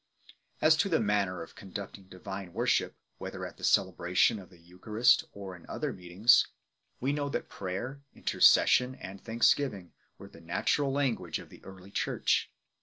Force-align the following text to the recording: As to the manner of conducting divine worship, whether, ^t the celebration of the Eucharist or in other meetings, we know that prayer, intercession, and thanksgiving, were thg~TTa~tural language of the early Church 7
As 0.61 0.75
to 0.77 0.89
the 0.89 0.99
manner 0.99 1.43
of 1.43 1.53
conducting 1.53 2.07
divine 2.09 2.53
worship, 2.53 2.95
whether, 3.19 3.41
^t 3.41 3.55
the 3.57 3.63
celebration 3.63 4.39
of 4.39 4.49
the 4.49 4.57
Eucharist 4.57 5.25
or 5.31 5.55
in 5.55 5.63
other 5.69 5.93
meetings, 5.93 6.47
we 6.99 7.13
know 7.13 7.29
that 7.29 7.49
prayer, 7.49 8.01
intercession, 8.15 8.95
and 8.95 9.21
thanksgiving, 9.21 9.93
were 10.17 10.27
thg~TTa~tural 10.27 10.91
language 10.91 11.37
of 11.37 11.49
the 11.49 11.63
early 11.63 11.91
Church 11.91 12.49
7 12.49 12.53